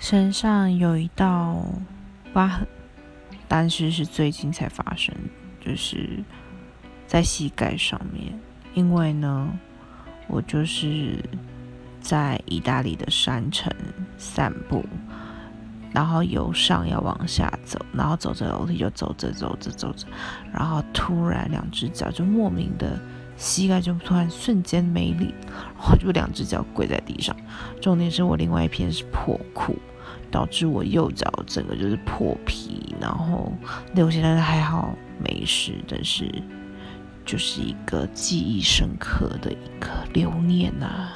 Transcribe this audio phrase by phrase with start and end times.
[0.00, 1.62] 身上有一道
[2.32, 2.66] 疤痕，
[3.46, 5.14] 但是是最近才发生，
[5.60, 6.24] 就是
[7.06, 8.32] 在膝盖上面。
[8.72, 9.52] 因为呢，
[10.26, 11.22] 我就是
[12.00, 13.70] 在意大利的山城
[14.16, 14.84] 散步。
[15.92, 20.06] 然后由上要往下走，然后走着楼梯就走着走着走着，
[20.52, 22.98] 然后突然两只脚就莫名的
[23.36, 27.36] 膝盖就突然瞬间没力，然后就两只脚跪在地上。
[27.82, 29.76] 重点是我另外一片是破裤，
[30.30, 33.52] 导致我右脚整个就是破皮，然后
[33.94, 36.30] 流血，但是还好没事，但是
[37.24, 41.10] 就是一个记忆深刻的一个留念呐。